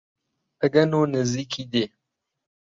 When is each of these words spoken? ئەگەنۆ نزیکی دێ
ئەگەنۆ 0.61 1.01
نزیکی 1.15 1.63
دێ 1.71 1.85